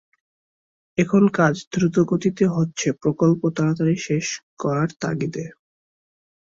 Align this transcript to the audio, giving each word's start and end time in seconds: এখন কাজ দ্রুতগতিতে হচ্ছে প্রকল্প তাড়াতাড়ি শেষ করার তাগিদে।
এখন 0.97 1.23
কাজ 1.33 1.55
দ্রুতগতিতে 1.71 2.45
হচ্ছে 2.55 2.87
প্রকল্প 3.01 3.41
তাড়াতাড়ি 3.57 3.95
শেষ 4.07 4.25
করার 4.59 4.89
তাগিদে। 5.01 5.45